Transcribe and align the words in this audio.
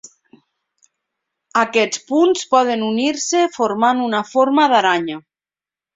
Aquests 1.63 2.01
punts 2.09 2.47
poden 2.55 2.87
unir-se 2.89 3.45
formant 3.59 4.05
una 4.11 4.23
forma 4.35 4.67
d'aranya. 4.73 5.21